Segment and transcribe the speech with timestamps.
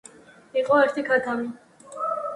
[0.61, 1.95] იყო ერთი ქათამი